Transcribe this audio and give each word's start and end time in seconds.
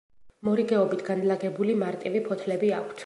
მორიგეობით 0.47 1.03
განლაგებული 1.09 1.77
მარტივი 1.85 2.23
ფოთლები 2.31 2.73
აქვთ. 2.81 2.99